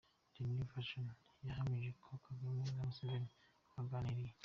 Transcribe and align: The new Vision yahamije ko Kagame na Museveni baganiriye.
The 0.33 0.43
new 0.45 0.63
Vision 0.75 1.05
yahamije 1.47 1.89
ko 2.01 2.09
Kagame 2.25 2.59
na 2.65 2.81
Museveni 2.87 3.29
baganiriye. 3.73 4.33